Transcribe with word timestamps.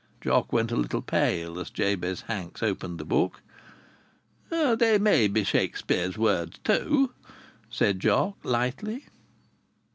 Jock 0.19 0.51
went 0.51 0.71
a 0.71 0.75
little 0.75 1.03
pale 1.03 1.59
as 1.59 1.69
Jabez 1.69 2.21
Hanks 2.21 2.63
opened 2.63 2.97
the 2.99 3.05
book. 3.05 3.43
"They 4.49 4.97
may 4.97 5.27
be 5.27 5.43
Shakspere's 5.43 6.17
words 6.17 6.57
too," 6.63 7.11
said 7.69 7.99
Jock, 7.99 8.35
lightly. 8.41 9.05